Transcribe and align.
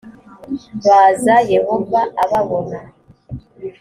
baza 0.85 1.35
yehova 1.53 2.01
ababona 2.23 2.79